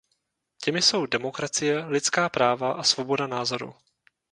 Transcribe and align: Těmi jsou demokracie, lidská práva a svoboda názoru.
Těmi 0.63 0.81
jsou 0.81 1.05
demokracie, 1.05 1.85
lidská 1.85 2.29
práva 2.29 2.73
a 2.73 2.83
svoboda 2.83 3.27
názoru. 3.27 3.75